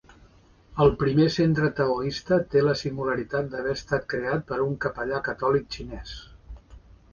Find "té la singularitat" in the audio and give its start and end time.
2.55-3.53